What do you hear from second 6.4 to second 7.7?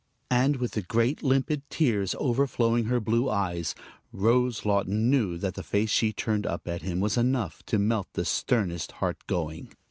up at him was enough